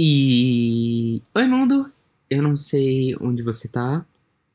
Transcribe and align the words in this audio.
E. 0.00 1.20
Oi, 1.34 1.46
mundo! 1.48 1.92
Eu 2.30 2.40
não 2.40 2.54
sei 2.54 3.16
onde 3.20 3.42
você 3.42 3.66
tá, 3.66 4.06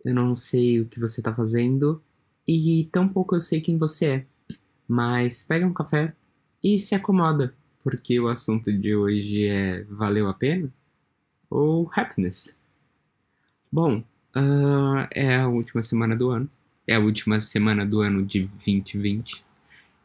eu 0.05 0.15
não 0.15 0.33
sei 0.33 0.79
o 0.79 0.85
que 0.85 1.01
você 1.01 1.21
tá 1.21 1.35
fazendo, 1.35 2.01
e 2.47 2.87
tampouco 2.93 3.35
eu 3.35 3.41
sei 3.41 3.59
quem 3.59 3.77
você 3.77 4.05
é. 4.05 4.25
Mas 4.87 5.43
pega 5.43 5.67
um 5.67 5.73
café 5.73 6.15
e 6.63 6.77
se 6.77 6.95
acomoda, 6.95 7.53
porque 7.83 8.17
o 8.21 8.29
assunto 8.29 8.71
de 8.71 8.95
hoje 8.95 9.45
é 9.45 9.83
Valeu 9.89 10.29
a 10.29 10.33
Pena? 10.33 10.73
Ou 11.49 11.91
Happiness? 11.93 12.57
Bom, 13.69 13.97
uh, 13.97 15.07
é 15.11 15.35
a 15.35 15.49
última 15.49 15.81
semana 15.81 16.15
do 16.15 16.29
ano, 16.29 16.49
é 16.87 16.95
a 16.95 17.01
última 17.01 17.41
semana 17.41 17.85
do 17.85 17.99
ano 17.99 18.25
de 18.25 18.45
2020, 18.45 19.43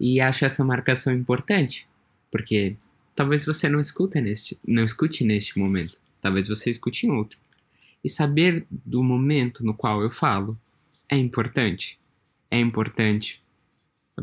e 0.00 0.20
acho 0.20 0.44
essa 0.44 0.64
marcação 0.64 1.14
importante, 1.14 1.88
porque 2.28 2.76
Talvez 3.18 3.44
você 3.44 3.68
não 3.68 3.80
escute 3.80 4.20
neste, 4.20 4.56
não 4.64 4.84
escute 4.84 5.24
neste 5.24 5.58
momento. 5.58 5.98
Talvez 6.20 6.46
você 6.46 6.70
escute 6.70 7.04
em 7.04 7.10
outro. 7.10 7.36
E 8.04 8.08
saber 8.08 8.64
do 8.70 9.02
momento 9.02 9.64
no 9.64 9.74
qual 9.74 10.00
eu 10.00 10.08
falo 10.08 10.56
é 11.08 11.16
importante. 11.16 11.98
É 12.48 12.60
importante 12.60 13.42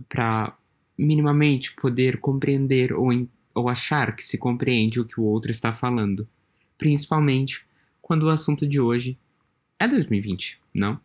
para 0.07 0.57
minimamente 0.97 1.73
poder 1.73 2.21
compreender 2.21 2.93
ou, 2.93 3.09
ou 3.53 3.67
achar 3.67 4.15
que 4.15 4.23
se 4.23 4.37
compreende 4.37 5.01
o 5.01 5.05
que 5.05 5.19
o 5.19 5.23
outro 5.23 5.51
está 5.51 5.73
falando. 5.73 6.25
Principalmente 6.77 7.65
quando 8.01 8.23
o 8.23 8.29
assunto 8.29 8.65
de 8.65 8.79
hoje 8.79 9.19
é 9.77 9.89
2020, 9.89 10.57
não? 10.73 10.97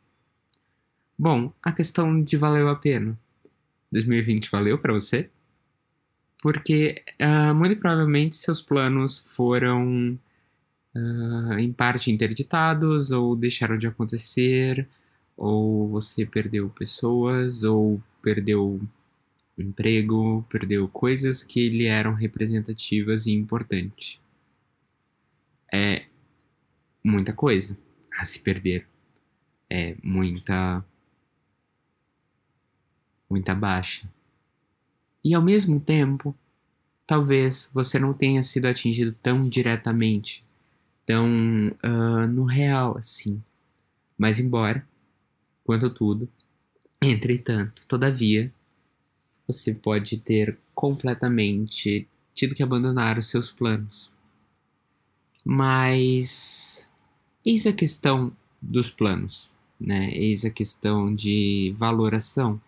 Bom, 1.19 1.53
a 1.61 1.73
questão 1.73 2.23
de 2.23 2.37
valeu 2.37 2.69
a 2.69 2.77
pena. 2.77 3.19
2020 3.91 4.49
valeu 4.49 4.79
para 4.79 4.93
você? 4.93 5.29
Porque 6.43 7.03
uh, 7.21 7.55
muito 7.55 7.77
provavelmente 7.77 8.37
seus 8.37 8.61
planos 8.61 9.19
foram 9.35 10.19
uh, 10.95 11.59
em 11.59 11.73
parte 11.73 12.11
interditados 12.11 13.11
ou 13.11 13.37
deixaram 13.37 13.77
de 13.77 13.87
acontecer, 13.87 14.89
ou 15.37 15.89
você 15.89 16.27
perdeu 16.27 16.69
pessoas, 16.71 17.65
ou 17.65 18.03
perdeu 18.23 18.81
emprego, 19.59 20.45
perdeu 20.49 20.89
coisas 20.89 21.45
que 21.45 21.69
lhe 21.69 21.87
eram 21.87 22.15
representativas 22.15 23.27
e 23.27 23.33
importantes. 23.33 24.19
É 25.73 26.05
muita 27.05 27.33
coisa 27.33 27.79
a 28.13 28.25
se 28.25 28.41
perder. 28.41 28.87
É 29.69 29.95
muita. 30.03 30.85
muita 33.29 33.55
baixa. 33.55 34.09
E 35.25 35.35
ao 35.35 35.43
mesmo 35.43 35.79
tempo, 35.79 36.35
talvez 37.07 37.71
você 37.75 37.99
não 37.99 38.15
tenha 38.15 38.43
sido 38.43 38.67
atingido 38.67 39.15
tão 39.23 39.49
diretamente, 39.49 40.45
tão 41.05 41.29
uh, 41.85 42.27
no 42.29 42.45
real 42.45 42.97
assim. 42.97 43.43
Mas 44.17 44.39
embora, 44.39 44.87
quanto 45.65 45.91
tudo, 45.91 46.29
entretanto, 47.03 47.87
todavia, 47.87 48.53
você 49.47 49.75
pode 49.75 50.19
ter 50.19 50.59
completamente 50.75 52.09
tido 52.35 52.55
que 52.55 52.63
abandonar 52.63 53.19
os 53.19 53.27
seus 53.27 53.51
planos. 53.51 54.13
Mas 55.45 56.87
eis 57.45 57.67
a 57.67 57.73
questão 57.73 58.35
dos 58.63 58.89
planos, 58.89 59.53
né? 59.79 60.11
Eis 60.13 60.45
a 60.45 60.51
questão 60.51 61.15
de 61.15 61.75
valoração, 61.77 62.61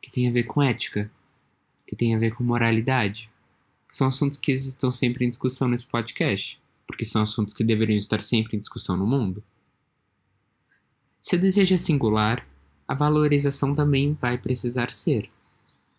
que 0.00 0.10
tem 0.10 0.28
a 0.28 0.32
ver 0.32 0.44
com 0.44 0.62
ética 0.62 1.10
que 1.88 1.96
tem 1.96 2.14
a 2.14 2.18
ver 2.18 2.34
com 2.34 2.44
moralidade, 2.44 3.30
que 3.88 3.96
são 3.96 4.08
assuntos 4.08 4.36
que 4.36 4.52
estão 4.52 4.92
sempre 4.92 5.24
em 5.24 5.28
discussão 5.30 5.66
nesse 5.66 5.86
podcast, 5.86 6.60
porque 6.86 7.02
são 7.02 7.22
assuntos 7.22 7.54
que 7.54 7.64
deveriam 7.64 7.96
estar 7.96 8.20
sempre 8.20 8.58
em 8.58 8.60
discussão 8.60 8.94
no 8.94 9.06
mundo. 9.06 9.42
Se 11.18 11.36
o 11.36 11.40
desejo 11.40 11.74
é 11.74 11.78
singular, 11.78 12.46
a 12.86 12.94
valorização 12.94 13.74
também 13.74 14.12
vai 14.12 14.36
precisar 14.36 14.92
ser. 14.92 15.30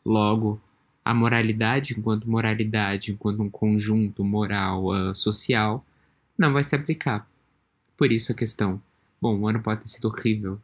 Logo, 0.06 0.62
a 1.04 1.12
moralidade, 1.12 1.96
enquanto 1.98 2.30
moralidade, 2.30 3.12
enquanto 3.12 3.42
um 3.42 3.50
conjunto 3.50 4.24
moral 4.24 4.86
uh, 4.90 5.16
social, 5.16 5.84
não 6.38 6.54
vai 6.54 6.64
se 6.64 6.76
aplicar. 6.76 7.28
Por 7.98 8.12
isso 8.12 8.32
a 8.32 8.36
questão: 8.36 8.80
bom, 9.20 9.40
o 9.40 9.48
ano 9.48 9.60
pode 9.60 9.82
ter 9.82 9.88
sido 9.88 10.08
horrível, 10.08 10.62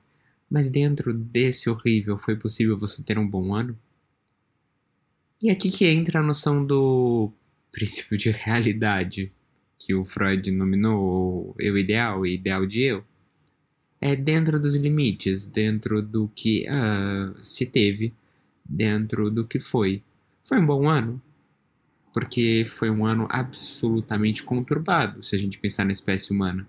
mas 0.47 0.69
dentro 0.69 1.12
desse 1.16 1.68
horrível 1.68 2.16
foi 2.16 2.35
possível 2.35 2.78
você 2.78 3.02
ter 3.02 3.18
um 3.18 3.28
bom 3.28 3.56
ano? 3.56 3.75
E 5.46 5.52
aqui 5.52 5.70
que 5.70 5.86
entra 5.86 6.22
a 6.22 6.24
noção 6.24 6.66
do 6.66 7.32
princípio 7.72 8.18
de 8.18 8.32
realidade, 8.32 9.32
que 9.78 9.94
o 9.94 10.04
Freud 10.04 10.50
nominou 10.50 11.56
eu 11.60 11.78
ideal 11.78 12.26
e 12.26 12.34
ideal 12.34 12.66
de 12.66 12.82
eu. 12.82 13.06
É 14.02 14.16
dentro 14.16 14.60
dos 14.60 14.74
limites, 14.74 15.46
dentro 15.46 16.02
do 16.02 16.28
que 16.30 16.66
uh, 16.68 17.38
se 17.44 17.68
teve, 17.68 18.12
dentro 18.68 19.30
do 19.30 19.46
que 19.46 19.60
foi. 19.60 20.02
Foi 20.44 20.58
um 20.58 20.66
bom 20.66 20.90
ano, 20.90 21.22
porque 22.12 22.66
foi 22.66 22.90
um 22.90 23.06
ano 23.06 23.28
absolutamente 23.30 24.42
conturbado, 24.42 25.22
se 25.22 25.36
a 25.36 25.38
gente 25.38 25.60
pensar 25.60 25.86
na 25.86 25.92
espécie 25.92 26.34
humana. 26.34 26.66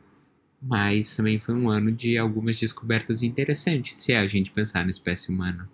Mas 0.60 1.16
também 1.16 1.38
foi 1.38 1.54
um 1.54 1.70
ano 1.70 1.90
de 1.90 2.18
algumas 2.18 2.60
descobertas 2.60 3.22
interessantes, 3.22 3.98
se 3.98 4.12
a 4.12 4.26
gente 4.26 4.50
pensar 4.50 4.84
na 4.84 4.90
espécie 4.90 5.30
humana. 5.30 5.66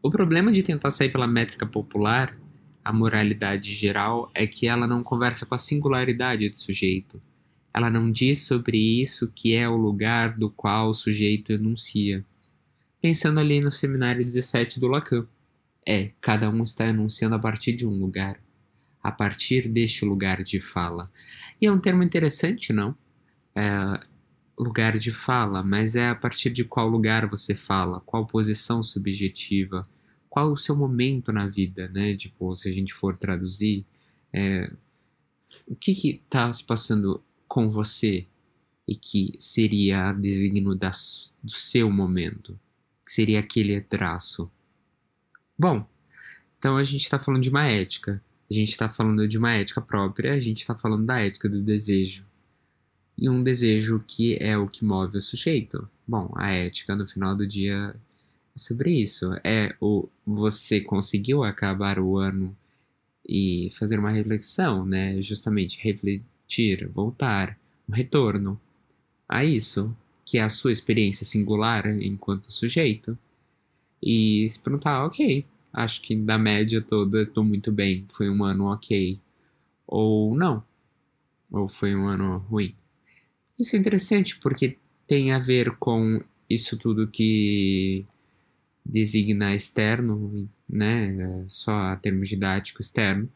O 0.00 0.10
problema 0.10 0.52
de 0.52 0.62
tentar 0.62 0.90
sair 0.92 1.10
pela 1.10 1.26
métrica 1.26 1.66
popular, 1.66 2.38
a 2.84 2.92
moralidade 2.92 3.74
geral, 3.74 4.30
é 4.32 4.46
que 4.46 4.68
ela 4.68 4.86
não 4.86 5.02
conversa 5.02 5.44
com 5.44 5.56
a 5.56 5.58
singularidade 5.58 6.48
do 6.48 6.56
sujeito. 6.56 7.20
Ela 7.74 7.90
não 7.90 8.10
diz 8.10 8.44
sobre 8.44 8.78
isso 8.78 9.30
que 9.34 9.54
é 9.54 9.68
o 9.68 9.76
lugar 9.76 10.36
do 10.36 10.50
qual 10.50 10.90
o 10.90 10.94
sujeito 10.94 11.52
enuncia. 11.52 12.24
Pensando 13.02 13.40
ali 13.40 13.60
no 13.60 13.70
seminário 13.70 14.24
17 14.24 14.78
do 14.78 14.86
Lacan. 14.86 15.26
É, 15.86 16.12
cada 16.20 16.48
um 16.50 16.62
está 16.62 16.86
enunciando 16.86 17.34
a 17.34 17.38
partir 17.38 17.72
de 17.72 17.86
um 17.86 17.98
lugar. 17.98 18.40
A 19.02 19.10
partir 19.10 19.68
deste 19.68 20.04
lugar 20.04 20.42
de 20.44 20.60
fala. 20.60 21.10
E 21.60 21.66
é 21.66 21.72
um 21.72 21.78
termo 21.78 22.02
interessante, 22.02 22.72
não? 22.72 22.96
É, 23.54 24.00
lugar 24.58 24.98
de 24.98 25.10
fala, 25.12 25.62
mas 25.62 25.94
é 25.94 26.08
a 26.08 26.14
partir 26.14 26.50
de 26.50 26.64
qual 26.64 26.88
lugar 26.88 27.28
você 27.28 27.54
fala, 27.54 28.00
qual 28.00 28.26
posição 28.26 28.82
subjetiva, 28.82 29.88
qual 30.28 30.52
o 30.52 30.56
seu 30.56 30.76
momento 30.76 31.32
na 31.32 31.46
vida, 31.46 31.88
né? 31.88 32.16
Tipo, 32.16 32.54
se 32.56 32.68
a 32.68 32.72
gente 32.72 32.92
for 32.92 33.16
traduzir, 33.16 33.86
é, 34.32 34.70
o 35.66 35.76
que 35.76 35.92
está 35.92 36.52
se 36.52 36.64
passando 36.64 37.22
com 37.46 37.70
você 37.70 38.26
e 38.86 38.94
que 38.94 39.32
seria 39.38 40.12
designo 40.12 40.74
da, 40.74 40.90
do 41.42 41.52
seu 41.52 41.90
momento, 41.90 42.58
que 43.04 43.12
seria 43.12 43.40
aquele 43.40 43.80
traço. 43.80 44.50
Bom, 45.58 45.88
então 46.58 46.76
a 46.76 46.84
gente 46.84 47.02
está 47.02 47.18
falando 47.18 47.42
de 47.42 47.50
uma 47.50 47.66
ética, 47.66 48.22
a 48.50 48.54
gente 48.54 48.70
está 48.70 48.88
falando 48.88 49.26
de 49.28 49.38
uma 49.38 49.52
ética 49.52 49.80
própria, 49.80 50.32
a 50.32 50.40
gente 50.40 50.58
está 50.60 50.74
falando 50.76 51.06
da 51.06 51.20
ética 51.20 51.48
do 51.48 51.62
desejo 51.62 52.27
e 53.18 53.28
um 53.28 53.42
desejo 53.42 54.02
que 54.06 54.36
é 54.40 54.56
o 54.56 54.68
que 54.68 54.84
move 54.84 55.18
o 55.18 55.22
sujeito. 55.22 55.88
Bom, 56.06 56.32
a 56.36 56.50
ética 56.52 56.94
no 56.94 57.06
final 57.06 57.34
do 57.36 57.46
dia 57.46 57.94
é 58.54 58.58
sobre 58.58 58.92
isso. 58.92 59.30
É 59.44 59.74
o 59.80 60.08
você 60.24 60.80
conseguiu 60.80 61.42
acabar 61.42 61.98
o 61.98 62.16
ano 62.16 62.56
e 63.28 63.70
fazer 63.72 63.98
uma 63.98 64.10
reflexão, 64.10 64.86
né? 64.86 65.20
Justamente 65.20 65.80
refletir, 65.82 66.88
voltar, 66.88 67.58
um 67.88 67.92
retorno 67.92 68.60
a 69.28 69.44
isso, 69.44 69.94
que 70.24 70.38
é 70.38 70.42
a 70.42 70.48
sua 70.48 70.72
experiência 70.72 71.26
singular 71.26 71.86
enquanto 72.00 72.52
sujeito. 72.52 73.18
E 74.02 74.48
se 74.50 74.58
perguntar, 74.60 75.04
ok, 75.04 75.44
acho 75.72 76.02
que 76.02 76.16
da 76.16 76.38
média 76.38 76.80
toda 76.80 77.22
estou 77.22 77.44
muito 77.44 77.72
bem, 77.72 78.06
foi 78.08 78.30
um 78.30 78.44
ano 78.44 78.66
ok. 78.72 79.18
Ou 79.86 80.34
não, 80.36 80.62
ou 81.50 81.68
foi 81.68 81.94
um 81.94 82.06
ano 82.08 82.38
ruim. 82.50 82.74
Isso 83.58 83.74
é 83.74 83.78
interessante 83.78 84.38
porque 84.38 84.78
tem 85.06 85.32
a 85.32 85.38
ver 85.38 85.76
com 85.78 86.20
isso 86.48 86.76
tudo 86.76 87.08
que 87.08 88.04
designa 88.84 89.54
externo, 89.54 90.48
né, 90.68 91.44
só 91.48 91.72
a 91.72 91.96
termo 91.96 92.22
didático 92.24 92.80
externo, 92.80 93.28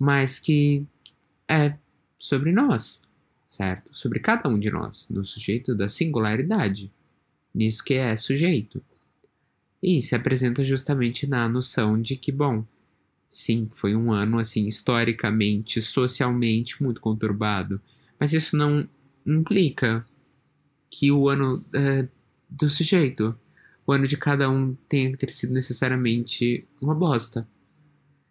mas 0.00 0.38
que 0.38 0.84
é 1.48 1.76
sobre 2.18 2.50
nós, 2.52 3.00
certo? 3.48 3.96
Sobre 3.96 4.18
cada 4.18 4.48
um 4.48 4.58
de 4.58 4.70
nós, 4.70 5.08
no 5.08 5.24
sujeito 5.24 5.74
da 5.74 5.88
singularidade, 5.88 6.90
nisso 7.54 7.84
que 7.84 7.94
é 7.94 8.16
sujeito. 8.16 8.82
E 9.82 10.02
se 10.02 10.14
apresenta 10.14 10.62
justamente 10.62 11.26
na 11.26 11.48
noção 11.48 12.00
de 12.00 12.16
que, 12.16 12.32
bom, 12.32 12.64
sim, 13.30 13.68
foi 13.70 13.94
um 13.94 14.12
ano 14.12 14.38
assim 14.38 14.66
historicamente, 14.66 15.80
socialmente 15.80 16.82
muito 16.82 17.00
conturbado, 17.00 17.80
mas 18.18 18.32
isso 18.32 18.56
não 18.56 18.88
implica 19.26 20.04
que 20.90 21.10
o 21.10 21.28
ano 21.28 21.64
é, 21.74 22.08
do 22.48 22.68
sujeito, 22.68 23.34
o 23.86 23.92
ano 23.92 24.06
de 24.06 24.16
cada 24.16 24.48
um 24.50 24.74
tenha 24.88 25.10
que 25.10 25.16
ter 25.16 25.30
sido 25.30 25.52
necessariamente 25.52 26.66
uma 26.80 26.94
bosta. 26.94 27.48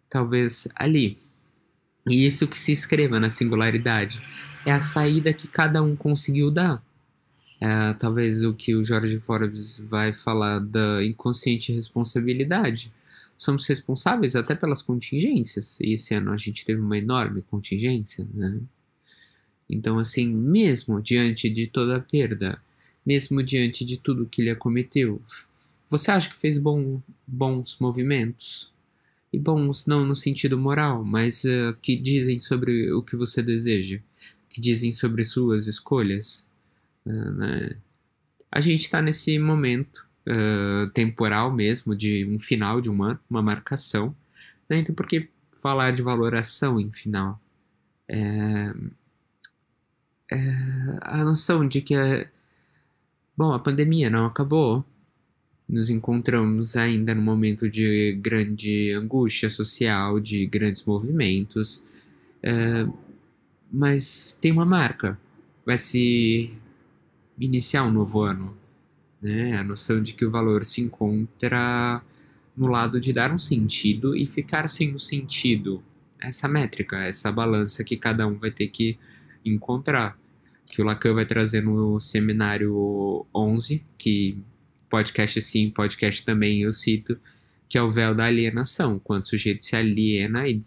Talvez 0.08 0.68
ali, 0.74 1.18
E 2.06 2.26
isso 2.26 2.48
que 2.48 2.58
se 2.58 2.72
escreva 2.72 3.20
na 3.20 3.30
singularidade 3.30 4.20
é 4.66 4.72
a 4.72 4.80
saída 4.80 5.32
que 5.32 5.46
cada 5.46 5.82
um 5.82 5.94
conseguiu 5.94 6.50
dar. 6.50 6.82
É, 7.60 7.94
talvez 7.94 8.44
o 8.44 8.52
que 8.52 8.74
o 8.74 8.82
Jorge 8.82 9.20
Forbes 9.20 9.78
vai 9.78 10.12
falar 10.12 10.58
da 10.58 11.04
inconsciente 11.04 11.72
responsabilidade. 11.72 12.92
Somos 13.38 13.66
responsáveis 13.66 14.34
até 14.34 14.54
pelas 14.54 14.82
contingências. 14.82 15.78
E 15.80 15.94
esse 15.94 16.14
ano 16.14 16.32
a 16.32 16.36
gente 16.36 16.64
teve 16.64 16.80
uma 16.80 16.98
enorme 16.98 17.42
contingência, 17.42 18.26
né? 18.34 18.60
Então, 19.72 19.98
assim, 19.98 20.26
mesmo 20.28 21.00
diante 21.00 21.48
de 21.48 21.66
toda 21.66 21.96
a 21.96 22.00
perda, 22.00 22.60
mesmo 23.04 23.42
diante 23.42 23.84
de 23.84 23.96
tudo 23.96 24.26
que 24.26 24.42
ele 24.42 24.50
acometeu, 24.50 25.20
você 25.88 26.10
acha 26.10 26.30
que 26.30 26.38
fez 26.38 26.58
bom, 26.58 27.00
bons 27.26 27.78
movimentos? 27.80 28.70
E 29.32 29.38
bons 29.38 29.86
não 29.86 30.04
no 30.04 30.14
sentido 30.14 30.58
moral, 30.58 31.02
mas 31.02 31.44
uh, 31.44 31.74
que 31.80 31.96
dizem 31.96 32.38
sobre 32.38 32.92
o 32.92 33.02
que 33.02 33.16
você 33.16 33.42
deseja, 33.42 33.98
que 34.48 34.60
dizem 34.60 34.92
sobre 34.92 35.24
suas 35.24 35.66
escolhas. 35.66 36.48
Uh, 37.06 37.30
né? 37.32 37.76
A 38.50 38.60
gente 38.60 38.82
está 38.82 39.00
nesse 39.00 39.38
momento 39.38 40.04
uh, 40.28 40.90
temporal 40.90 41.50
mesmo, 41.50 41.96
de 41.96 42.26
um 42.26 42.38
final 42.38 42.80
de 42.80 42.90
um 42.90 43.02
ano, 43.02 43.18
uma 43.28 43.40
marcação. 43.40 44.14
Né? 44.68 44.80
Então, 44.80 44.94
por 44.94 45.06
que 45.06 45.28
falar 45.62 45.92
de 45.92 46.02
valoração 46.02 46.78
em 46.78 46.92
final? 46.92 47.40
É, 48.06 48.74
é, 50.32 50.98
a 51.02 51.24
noção 51.24 51.66
de 51.66 51.80
que, 51.80 51.94
a, 51.94 52.26
bom, 53.36 53.52
a 53.52 53.58
pandemia 53.58 54.08
não 54.08 54.26
acabou, 54.26 54.84
nos 55.68 55.90
encontramos 55.90 56.76
ainda 56.76 57.14
num 57.14 57.22
momento 57.22 57.68
de 57.68 58.12
grande 58.20 58.92
angústia 58.92 59.48
social, 59.48 60.20
de 60.20 60.46
grandes 60.46 60.84
movimentos, 60.84 61.86
é, 62.42 62.86
mas 63.72 64.38
tem 64.40 64.52
uma 64.52 64.66
marca. 64.66 65.18
Vai 65.64 65.78
se 65.78 66.52
iniciar 67.38 67.84
um 67.84 67.92
novo 67.92 68.20
ano. 68.20 68.56
Né? 69.20 69.56
A 69.56 69.64
noção 69.64 70.02
de 70.02 70.14
que 70.14 70.24
o 70.24 70.30
valor 70.30 70.64
se 70.64 70.80
encontra 70.80 72.02
no 72.56 72.66
lado 72.66 73.00
de 73.00 73.12
dar 73.12 73.32
um 73.32 73.38
sentido 73.38 74.16
e 74.16 74.26
ficar 74.26 74.68
sem 74.68 74.94
o 74.94 74.98
sentido. 74.98 75.82
Essa 76.20 76.48
métrica, 76.48 76.98
essa 76.98 77.32
balança 77.32 77.82
que 77.82 77.96
cada 77.96 78.26
um 78.26 78.34
vai 78.34 78.50
ter 78.50 78.68
que 78.68 78.98
encontrar. 79.44 80.18
Que 80.72 80.80
o 80.80 80.86
Lacan 80.86 81.12
vai 81.12 81.26
trazer 81.26 81.62
no 81.62 82.00
seminário 82.00 83.26
11, 83.34 83.84
que 83.98 84.38
podcast 84.88 85.38
sim, 85.42 85.68
podcast 85.68 86.24
também 86.24 86.62
eu 86.62 86.72
cito, 86.72 87.20
que 87.68 87.76
é 87.76 87.82
o 87.82 87.90
véu 87.90 88.14
da 88.14 88.24
alienação, 88.24 88.98
quando 88.98 89.20
o 89.20 89.26
sujeito 89.26 89.62
se 89.62 89.76
aliena 89.76 90.48
e 90.48 90.58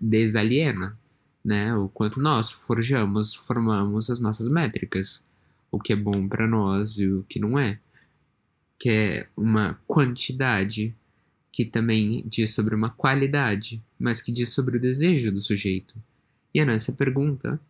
desaliena, 0.00 0.98
né? 1.44 1.76
O 1.76 1.90
quanto 1.90 2.18
nós 2.18 2.52
forjamos, 2.52 3.34
formamos 3.34 4.08
as 4.08 4.18
nossas 4.18 4.48
métricas, 4.48 5.26
o 5.70 5.78
que 5.78 5.92
é 5.92 5.96
bom 5.96 6.26
para 6.26 6.46
nós 6.46 6.98
e 6.98 7.06
o 7.06 7.22
que 7.28 7.38
não 7.38 7.58
é, 7.58 7.78
que 8.78 8.88
é 8.88 9.28
uma 9.36 9.78
quantidade 9.86 10.94
que 11.52 11.66
também 11.66 12.24
diz 12.26 12.54
sobre 12.54 12.74
uma 12.74 12.88
qualidade, 12.88 13.78
mas 14.00 14.22
que 14.22 14.32
diz 14.32 14.48
sobre 14.48 14.78
o 14.78 14.80
desejo 14.80 15.30
do 15.30 15.42
sujeito. 15.42 15.94
E 16.54 16.60
é 16.60 16.64
nessa 16.64 16.94
pergunta 16.94 17.60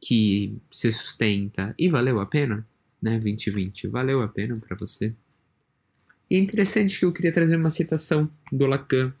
que 0.00 0.56
se 0.70 0.90
sustenta 0.90 1.74
e 1.78 1.88
valeu 1.88 2.20
a 2.20 2.26
pena? 2.26 2.66
né, 3.00 3.18
2020, 3.18 3.88
valeu 3.88 4.22
a 4.22 4.28
pena 4.28 4.56
para 4.56 4.76
você? 4.76 5.14
E 6.28 6.36
é 6.36 6.38
interessante 6.38 6.98
que 6.98 7.04
eu 7.04 7.12
queria 7.12 7.32
trazer 7.32 7.56
uma 7.56 7.70
citação 7.70 8.30
do 8.52 8.66
Lacan 8.66 9.12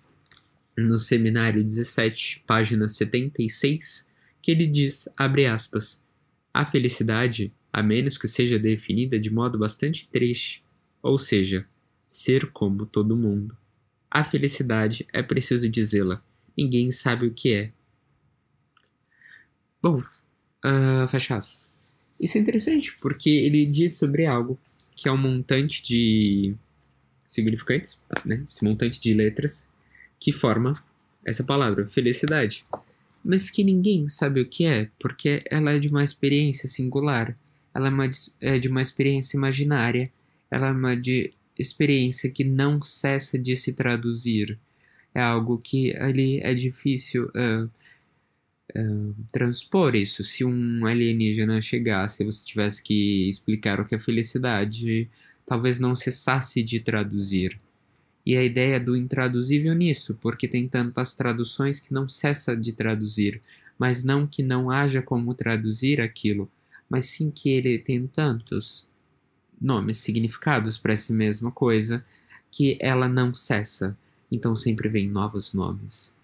no 0.76 0.98
seminário 0.98 1.64
17, 1.64 2.44
página 2.46 2.88
76, 2.88 4.06
que 4.40 4.50
ele 4.50 4.66
diz, 4.66 5.08
abre 5.16 5.46
aspas, 5.46 6.04
a 6.52 6.64
felicidade, 6.64 7.52
a 7.72 7.82
menos 7.82 8.16
que 8.16 8.28
seja 8.28 8.58
definida 8.58 9.18
de 9.18 9.30
modo 9.30 9.58
bastante 9.58 10.08
triste, 10.08 10.62
ou 11.02 11.18
seja, 11.18 11.66
ser 12.10 12.50
como 12.50 12.86
todo 12.86 13.16
mundo. 13.16 13.56
A 14.10 14.24
felicidade, 14.24 15.06
é 15.12 15.22
preciso 15.22 15.68
dizê-la, 15.68 16.22
ninguém 16.56 16.90
sabe 16.90 17.26
o 17.26 17.34
que 17.34 17.52
é. 17.52 17.72
Bom, 19.82 20.02
uh, 20.64 21.08
fecha 21.08 21.36
aspas. 21.36 21.66
Isso 22.18 22.36
é 22.36 22.40
interessante, 22.40 22.96
porque 23.00 23.30
ele 23.30 23.64
diz 23.66 23.96
sobre 23.96 24.26
algo 24.26 24.58
que 24.94 25.08
é 25.08 25.12
um 25.12 25.16
montante 25.16 25.82
de 25.82 26.54
significantes, 27.26 28.00
né? 28.24 28.42
Esse 28.46 28.62
montante 28.64 29.00
de 29.00 29.14
letras 29.14 29.70
que 30.18 30.32
forma 30.32 30.82
essa 31.24 31.42
palavra, 31.42 31.86
felicidade. 31.86 32.64
Mas 33.24 33.50
que 33.50 33.64
ninguém 33.64 34.08
sabe 34.08 34.40
o 34.40 34.46
que 34.48 34.64
é, 34.64 34.88
porque 34.98 35.42
ela 35.50 35.72
é 35.72 35.78
de 35.78 35.88
uma 35.88 36.04
experiência 36.04 36.68
singular, 36.68 37.36
ela 37.74 37.88
é, 37.88 37.90
uma, 37.90 38.10
é 38.40 38.58
de 38.58 38.68
uma 38.68 38.82
experiência 38.82 39.36
imaginária, 39.36 40.10
ela 40.50 40.68
é 40.68 40.72
uma 40.72 40.96
de 40.96 41.32
experiência 41.58 42.30
que 42.30 42.42
não 42.42 42.80
cessa 42.82 43.38
de 43.38 43.54
se 43.56 43.72
traduzir. 43.72 44.58
É 45.14 45.20
algo 45.20 45.58
que 45.58 45.94
ali 45.96 46.40
é 46.40 46.54
difícil 46.54 47.26
uh, 47.26 47.70
transpor 49.32 49.94
isso. 49.94 50.24
Se 50.24 50.44
um 50.44 50.86
alienígena 50.86 51.60
chegasse 51.60 52.22
e 52.22 52.26
você 52.26 52.44
tivesse 52.44 52.82
que 52.82 53.28
explicar 53.28 53.80
o 53.80 53.84
que 53.84 53.94
é 53.94 53.98
felicidade, 53.98 55.08
talvez 55.46 55.78
não 55.78 55.96
cessasse 55.96 56.62
de 56.62 56.80
traduzir. 56.80 57.60
E 58.24 58.36
a 58.36 58.44
ideia 58.44 58.78
do 58.78 58.96
intraduzível 58.96 59.74
nisso, 59.74 60.16
porque 60.20 60.46
tem 60.46 60.68
tantas 60.68 61.14
traduções 61.14 61.80
que 61.80 61.92
não 61.92 62.08
cessa 62.08 62.56
de 62.56 62.72
traduzir, 62.72 63.40
mas 63.78 64.04
não 64.04 64.26
que 64.26 64.42
não 64.42 64.70
haja 64.70 65.00
como 65.00 65.34
traduzir 65.34 66.00
aquilo, 66.00 66.50
mas 66.88 67.06
sim 67.06 67.30
que 67.30 67.48
ele 67.48 67.78
tem 67.78 68.06
tantos 68.06 68.88
nomes, 69.60 69.96
significados 69.98 70.76
para 70.76 70.92
essa 70.92 71.12
mesma 71.14 71.50
coisa, 71.50 72.04
que 72.50 72.76
ela 72.80 73.08
não 73.08 73.34
cessa. 73.34 73.96
Então 74.30 74.54
sempre 74.54 74.88
vem 74.88 75.08
novos 75.08 75.54
nomes. 75.54 76.16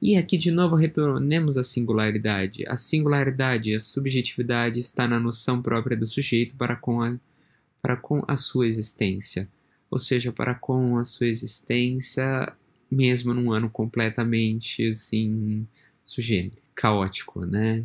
E 0.00 0.16
aqui 0.16 0.38
de 0.38 0.50
novo 0.50 0.76
retornemos 0.76 1.58
à 1.58 1.62
singularidade. 1.62 2.64
A 2.66 2.76
singularidade, 2.78 3.74
a 3.74 3.80
subjetividade 3.80 4.80
está 4.80 5.06
na 5.06 5.20
noção 5.20 5.60
própria 5.60 5.96
do 5.96 6.06
sujeito 6.06 6.56
para 6.56 6.74
com 6.74 7.02
a, 7.02 7.18
para 7.82 7.96
com 7.96 8.24
a 8.26 8.36
sua 8.36 8.66
existência. 8.66 9.46
Ou 9.90 9.98
seja, 9.98 10.32
para 10.32 10.54
com 10.54 10.96
a 10.96 11.04
sua 11.04 11.26
existência, 11.26 12.50
mesmo 12.90 13.34
num 13.34 13.52
ano 13.52 13.68
completamente 13.68 14.88
assim, 14.88 15.66
sujeito, 16.04 16.56
caótico, 16.74 17.44
né? 17.44 17.84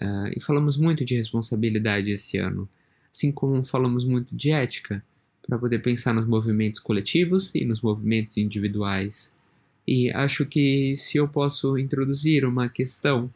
Uh, 0.00 0.32
e 0.34 0.40
falamos 0.40 0.78
muito 0.78 1.04
de 1.04 1.14
responsabilidade 1.14 2.10
esse 2.10 2.38
ano, 2.38 2.66
assim 3.12 3.30
como 3.30 3.62
falamos 3.62 4.06
muito 4.06 4.34
de 4.34 4.50
ética, 4.50 5.04
para 5.46 5.58
poder 5.58 5.80
pensar 5.80 6.14
nos 6.14 6.26
movimentos 6.26 6.80
coletivos 6.80 7.54
e 7.54 7.64
nos 7.64 7.82
movimentos 7.82 8.38
individuais. 8.38 9.36
E 9.86 10.10
acho 10.12 10.46
que 10.46 10.96
se 10.96 11.18
eu 11.18 11.28
posso 11.28 11.76
introduzir 11.76 12.44
uma 12.44 12.68
questão, 12.68 13.32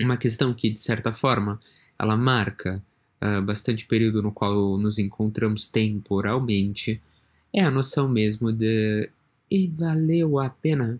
uma 0.00 0.16
questão 0.16 0.52
que 0.52 0.70
de 0.70 0.80
certa 0.80 1.12
forma 1.12 1.60
ela 1.98 2.16
marca 2.16 2.82
uh, 3.22 3.42
bastante 3.42 3.86
período 3.86 4.22
no 4.22 4.32
qual 4.32 4.76
nos 4.76 4.98
encontramos 4.98 5.68
temporalmente, 5.68 7.00
é 7.52 7.62
a 7.62 7.70
noção 7.70 8.08
mesmo 8.08 8.52
de 8.52 9.08
e 9.50 9.68
valeu 9.68 10.38
a 10.38 10.48
pena, 10.48 10.98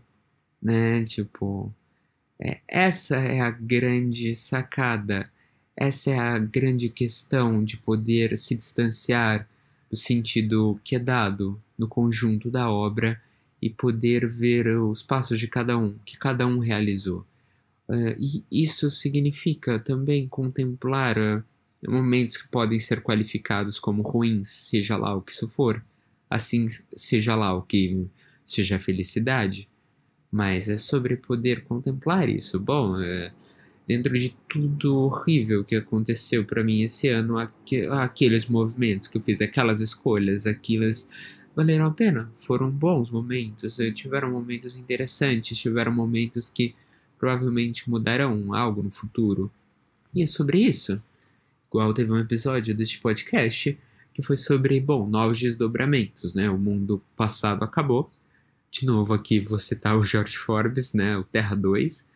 né? 0.60 1.02
Tipo, 1.04 1.72
é, 2.38 2.60
essa 2.68 3.16
é 3.16 3.40
a 3.40 3.50
grande 3.50 4.34
sacada, 4.34 5.30
essa 5.74 6.10
é 6.10 6.18
a 6.18 6.38
grande 6.38 6.88
questão 6.90 7.64
de 7.64 7.78
poder 7.78 8.36
se 8.36 8.54
distanciar 8.54 9.48
do 9.90 9.96
sentido 9.96 10.78
que 10.84 10.96
é 10.96 10.98
dado 10.98 11.60
no 11.78 11.88
conjunto 11.88 12.50
da 12.50 12.70
obra 12.70 13.20
e 13.62 13.70
poder 13.70 14.28
ver 14.28 14.66
os 14.76 15.02
passos 15.02 15.38
de 15.38 15.46
cada 15.46 15.78
um, 15.78 15.94
que 16.04 16.18
cada 16.18 16.44
um 16.44 16.58
realizou. 16.58 17.24
Uh, 17.88 18.16
e 18.18 18.44
isso 18.50 18.90
significa 18.90 19.78
também 19.78 20.26
contemplar 20.26 21.16
uh, 21.16 21.44
momentos 21.88 22.36
que 22.36 22.48
podem 22.48 22.80
ser 22.80 23.00
qualificados 23.02 23.78
como 23.78 24.02
ruins, 24.02 24.48
seja 24.48 24.96
lá 24.96 25.14
o 25.14 25.22
que 25.22 25.30
isso 25.30 25.46
for, 25.46 25.84
assim 26.28 26.66
seja 26.94 27.36
lá 27.36 27.54
o 27.54 27.62
que 27.62 28.04
seja 28.44 28.80
felicidade, 28.80 29.68
mas 30.30 30.68
é 30.68 30.76
sobre 30.76 31.16
poder 31.16 31.62
contemplar 31.64 32.28
isso. 32.28 32.58
Bom, 32.58 32.96
uh, 32.96 33.32
dentro 33.86 34.12
de 34.18 34.34
tudo 34.48 34.96
horrível 34.96 35.62
que 35.62 35.76
aconteceu 35.76 36.44
para 36.44 36.64
mim 36.64 36.82
esse 36.82 37.08
ano, 37.08 37.38
aqu 37.38 37.88
aqueles 37.92 38.46
movimentos 38.46 39.06
que 39.06 39.18
eu 39.18 39.22
fiz, 39.22 39.40
aquelas 39.40 39.80
escolhas, 39.80 40.46
aquelas 40.46 41.08
valeram 41.54 41.86
a 41.86 41.90
pena. 41.90 42.30
Foram 42.36 42.70
bons 42.70 43.10
momentos, 43.10 43.78
eh, 43.78 43.90
tiveram 43.90 44.30
momentos 44.30 44.76
interessantes, 44.76 45.58
tiveram 45.58 45.92
momentos 45.92 46.50
que 46.50 46.74
provavelmente 47.18 47.88
mudarão 47.88 48.52
algo 48.54 48.82
no 48.82 48.90
futuro. 48.90 49.50
E 50.14 50.22
é 50.22 50.26
sobre 50.26 50.58
isso. 50.58 51.00
Igual 51.68 51.94
teve 51.94 52.12
um 52.12 52.18
episódio 52.18 52.74
deste 52.74 53.00
podcast 53.00 53.78
que 54.12 54.22
foi 54.22 54.36
sobre, 54.36 54.78
bom, 54.80 55.08
novos 55.08 55.40
desdobramentos, 55.40 56.34
né? 56.34 56.50
O 56.50 56.58
mundo 56.58 57.02
passado 57.16 57.62
acabou, 57.64 58.10
De 58.70 58.86
novo 58.86 59.12
aqui 59.12 59.38
você 59.40 59.76
tá 59.76 59.96
o 59.96 60.02
George 60.02 60.36
Forbes, 60.36 60.94
né, 60.94 61.16
o 61.16 61.24
Terra 61.24 61.54
2. 61.54 62.08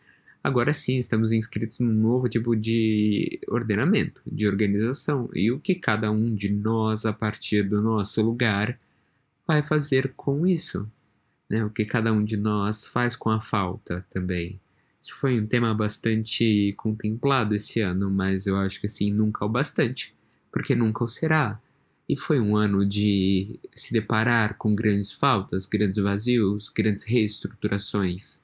Agora 0.42 0.72
sim, 0.72 0.96
estamos 0.96 1.32
inscritos 1.32 1.80
num 1.80 1.92
novo 1.92 2.28
tipo 2.28 2.56
de 2.56 3.40
ordenamento, 3.48 4.22
de 4.26 4.46
organização, 4.46 5.28
e 5.34 5.50
o 5.52 5.60
que 5.60 5.74
cada 5.74 6.10
um 6.10 6.34
de 6.34 6.48
nós, 6.50 7.04
a 7.04 7.12
partir 7.12 7.62
do 7.64 7.82
nosso 7.82 8.22
lugar, 8.22 8.78
vai 9.46 9.62
fazer 9.62 10.12
com 10.16 10.46
isso. 10.46 10.90
Né? 11.48 11.64
O 11.64 11.70
que 11.70 11.84
cada 11.84 12.12
um 12.12 12.24
de 12.24 12.36
nós 12.36 12.86
faz 12.86 13.14
com 13.14 13.30
a 13.30 13.40
falta 13.40 14.04
também. 14.10 14.60
Isso 15.02 15.14
foi 15.16 15.40
um 15.40 15.46
tema 15.46 15.72
bastante 15.72 16.74
contemplado 16.76 17.54
esse 17.54 17.80
ano, 17.80 18.10
mas 18.10 18.46
eu 18.46 18.56
acho 18.56 18.80
que 18.80 18.86
assim, 18.86 19.12
nunca 19.12 19.44
o 19.44 19.48
bastante, 19.48 20.12
porque 20.50 20.74
nunca 20.74 21.04
o 21.04 21.06
será. 21.06 21.60
E 22.08 22.16
foi 22.16 22.40
um 22.40 22.56
ano 22.56 22.84
de 22.84 23.58
se 23.74 23.92
deparar 23.92 24.56
com 24.58 24.74
grandes 24.74 25.12
faltas, 25.12 25.66
grandes 25.66 26.02
vazios, 26.02 26.68
grandes 26.68 27.04
reestruturações. 27.04 28.42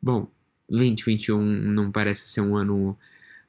Bom, 0.00 0.30
2021 0.70 1.42
não 1.42 1.90
parece 1.90 2.26
ser 2.26 2.40
um 2.40 2.56
ano 2.56 2.96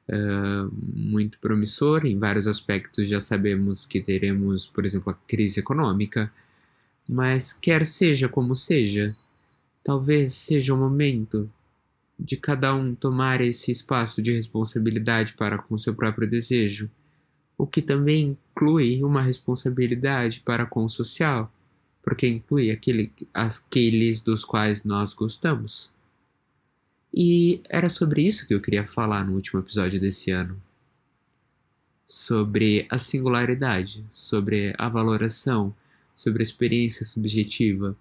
uh, 0.08 0.72
muito 0.94 1.38
promissor. 1.38 2.06
Em 2.06 2.18
vários 2.18 2.46
aspectos 2.46 3.08
já 3.08 3.20
sabemos 3.20 3.86
que 3.86 4.00
teremos, 4.00 4.66
por 4.66 4.84
exemplo, 4.84 5.10
a 5.10 5.14
crise 5.26 5.60
econômica. 5.60 6.32
Mas 7.08 7.52
quer 7.52 7.84
seja 7.84 8.28
como 8.28 8.54
seja, 8.54 9.16
talvez 9.82 10.32
seja 10.34 10.72
o 10.72 10.78
momento 10.78 11.50
de 12.18 12.36
cada 12.36 12.74
um 12.74 12.94
tomar 12.94 13.40
esse 13.40 13.70
espaço 13.70 14.22
de 14.22 14.32
responsabilidade 14.32 15.32
para 15.32 15.58
com 15.58 15.76
seu 15.76 15.94
próprio 15.94 16.28
desejo, 16.28 16.88
o 17.58 17.66
que 17.66 17.82
também 17.82 18.38
inclui 18.54 19.02
uma 19.02 19.20
responsabilidade 19.20 20.40
para 20.40 20.64
com 20.64 20.84
o 20.84 20.90
social, 20.90 21.52
porque 22.02 22.26
inclui 22.26 22.70
aquele, 22.70 23.12
aqueles 23.34 24.20
dos 24.20 24.44
quais 24.44 24.84
nós 24.84 25.14
gostamos. 25.14 25.90
E 27.14 27.60
era 27.68 27.88
sobre 27.88 28.22
isso 28.22 28.46
que 28.46 28.54
eu 28.54 28.60
queria 28.60 28.86
falar 28.86 29.24
no 29.24 29.34
último 29.34 29.60
episódio 29.60 30.00
desse 30.00 30.30
ano. 30.30 30.60
Sobre 32.06 32.86
a 32.88 32.98
singularidade, 32.98 34.04
sobre 34.10 34.74
a 34.78 34.88
valoração, 34.88 35.74
sobre 36.14 36.42
a 36.42 36.44
experiência 36.44 37.04
subjetiva, 37.04 37.96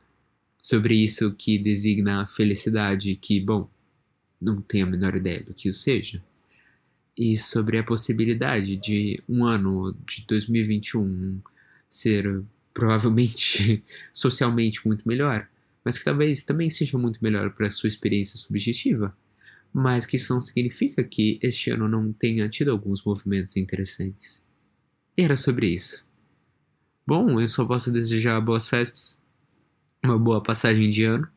sobre 0.59 0.95
isso 0.95 1.31
que 1.33 1.57
designa 1.57 2.21
a 2.21 2.27
felicidade, 2.27 3.15
que, 3.15 3.39
bom, 3.39 3.69
não 4.39 4.61
tenho 4.61 4.87
a 4.87 4.89
menor 4.89 5.15
ideia 5.15 5.43
do 5.43 5.53
que 5.53 5.69
isso 5.69 5.79
seja. 5.79 6.23
E 7.17 7.37
sobre 7.37 7.77
a 7.77 7.83
possibilidade 7.83 8.77
de 8.77 9.21
um 9.27 9.43
ano 9.43 9.95
de 10.05 10.25
2021 10.25 11.41
ser 11.89 12.41
provavelmente 12.73 13.83
socialmente 14.13 14.87
muito 14.87 15.05
melhor 15.07 15.47
mas 15.83 15.97
que 15.97 16.05
talvez 16.05 16.43
também 16.43 16.69
seja 16.69 16.97
muito 16.97 17.19
melhor 17.21 17.51
para 17.51 17.69
sua 17.69 17.89
experiência 17.89 18.37
subjetiva, 18.37 19.15
mas 19.73 20.05
que 20.05 20.17
isso 20.17 20.33
não 20.33 20.41
significa 20.41 21.03
que 21.03 21.39
este 21.41 21.71
ano 21.71 21.87
não 21.87 22.11
tenha 22.11 22.47
tido 22.49 22.71
alguns 22.71 23.03
movimentos 23.03 23.55
interessantes. 23.57 24.43
E 25.17 25.23
era 25.23 25.35
sobre 25.35 25.67
isso. 25.67 26.05
Bom, 27.05 27.39
eu 27.39 27.47
só 27.47 27.65
posso 27.65 27.91
desejar 27.91 28.39
boas 28.41 28.67
festas, 28.67 29.17
uma 30.03 30.17
boa 30.17 30.41
passagem 30.41 30.89
de 30.89 31.03
ano. 31.03 31.27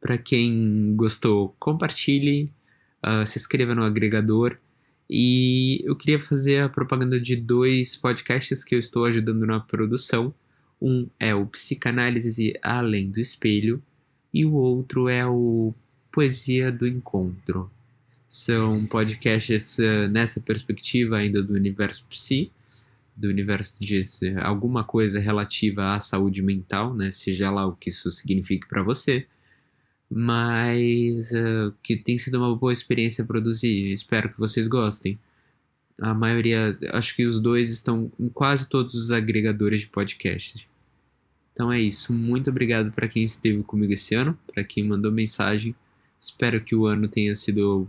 Para 0.00 0.18
quem 0.18 0.94
gostou, 0.94 1.56
compartilhe, 1.58 2.52
uh, 3.04 3.26
se 3.26 3.38
inscreva 3.38 3.74
no 3.74 3.82
agregador. 3.82 4.58
E 5.08 5.82
eu 5.84 5.96
queria 5.96 6.18
fazer 6.18 6.60
a 6.60 6.68
propaganda 6.68 7.20
de 7.20 7.36
dois 7.36 7.96
podcasts 7.96 8.64
que 8.64 8.74
eu 8.74 8.78
estou 8.78 9.04
ajudando 9.04 9.46
na 9.46 9.60
produção. 9.60 10.34
Um 10.80 11.08
é 11.18 11.34
o 11.34 11.46
Psicanálise 11.46 12.58
Além 12.62 13.10
do 13.10 13.20
Espelho 13.20 13.82
e 14.32 14.44
o 14.44 14.54
outro 14.54 15.08
é 15.08 15.26
o 15.26 15.72
Poesia 16.10 16.70
do 16.70 16.86
Encontro. 16.86 17.70
São 18.28 18.84
podcasts 18.86 19.78
uh, 19.78 20.08
nessa 20.10 20.40
perspectiva 20.40 21.18
ainda 21.18 21.42
do 21.42 21.54
universo 21.54 22.04
psi, 22.10 22.50
do 23.16 23.28
universo 23.28 23.78
de 23.80 24.02
alguma 24.42 24.82
coisa 24.82 25.20
relativa 25.20 25.90
à 25.90 26.00
saúde 26.00 26.42
mental, 26.42 26.94
né? 26.94 27.12
seja 27.12 27.50
lá 27.50 27.64
o 27.64 27.76
que 27.76 27.88
isso 27.88 28.10
signifique 28.10 28.68
para 28.68 28.82
você, 28.82 29.26
mas 30.10 31.30
uh, 31.30 31.72
que 31.82 31.96
tem 31.96 32.18
sido 32.18 32.38
uma 32.38 32.56
boa 32.56 32.72
experiência 32.72 33.24
produzir. 33.24 33.92
Espero 33.92 34.28
que 34.28 34.38
vocês 34.38 34.66
gostem. 34.66 35.18
A 36.00 36.12
maioria, 36.12 36.76
acho 36.92 37.14
que 37.14 37.24
os 37.24 37.40
dois 37.40 37.70
estão 37.70 38.10
em 38.18 38.28
quase 38.28 38.68
todos 38.68 38.94
os 38.94 39.10
agregadores 39.10 39.80
de 39.80 39.86
podcast. 39.86 40.68
Então 41.52 41.72
é 41.72 41.80
isso. 41.80 42.12
Muito 42.12 42.50
obrigado 42.50 42.90
para 42.92 43.08
quem 43.08 43.22
esteve 43.22 43.62
comigo 43.62 43.92
esse 43.92 44.14
ano, 44.14 44.38
para 44.52 44.64
quem 44.64 44.84
mandou 44.84 45.12
mensagem. 45.12 45.74
Espero 46.18 46.60
que 46.60 46.74
o 46.74 46.86
ano 46.86 47.06
tenha 47.06 47.34
sido 47.36 47.88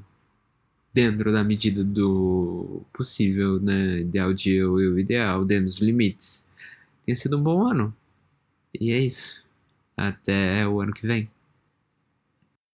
dentro 0.94 1.32
da 1.32 1.44
medida 1.44 1.84
do 1.84 2.82
possível, 2.94 3.60
né? 3.60 4.02
Ideal 4.02 4.34
de 4.34 4.54
eu 4.54 4.80
e 4.80 4.88
o 4.88 5.00
ideal, 5.00 5.44
dentro 5.44 5.66
dos 5.66 5.80
limites. 5.80 6.48
Tenha 7.06 7.16
sido 7.16 7.38
um 7.38 7.44
bom 7.44 7.68
ano. 7.68 7.96
E 8.80 8.92
é 8.92 9.00
isso. 9.00 9.44
Até 9.98 10.68
o 10.68 10.80
ano 10.80 10.94
que 10.94 11.08
vem. 11.08 11.30